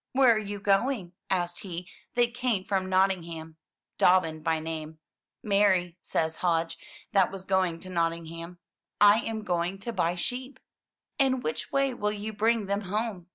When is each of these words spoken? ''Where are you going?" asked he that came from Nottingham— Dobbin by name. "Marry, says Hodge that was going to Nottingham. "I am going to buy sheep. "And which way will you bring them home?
''Where 0.15 0.33
are 0.33 0.39
you 0.39 0.59
going?" 0.59 1.11
asked 1.29 1.59
he 1.59 1.87
that 2.15 2.33
came 2.33 2.63
from 2.63 2.89
Nottingham— 2.89 3.57
Dobbin 3.99 4.41
by 4.41 4.57
name. 4.59 4.97
"Marry, 5.43 5.95
says 6.01 6.37
Hodge 6.37 6.79
that 7.11 7.31
was 7.31 7.45
going 7.45 7.79
to 7.81 7.89
Nottingham. 7.91 8.57
"I 8.99 9.19
am 9.19 9.43
going 9.43 9.77
to 9.77 9.93
buy 9.93 10.15
sheep. 10.15 10.59
"And 11.19 11.43
which 11.43 11.71
way 11.71 11.93
will 11.93 12.11
you 12.13 12.33
bring 12.33 12.65
them 12.65 12.81
home? 12.81 13.27